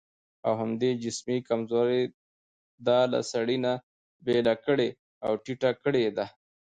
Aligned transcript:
او 0.45 0.53
همدې 0.61 0.89
جسمي 1.03 1.37
کمزورۍ 1.49 2.03
دا 2.87 2.99
له 3.13 3.19
سړي 3.31 3.57
نه 3.65 3.73
بېله 4.25 4.55
کړې 4.65 4.89
او 5.25 5.31
ټيټه 5.43 5.71
کړې 5.83 6.05
ده. 6.17 6.25